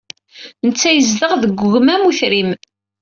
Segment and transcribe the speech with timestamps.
[0.67, 2.49] Netta yezdeɣ deg wegmam utrim.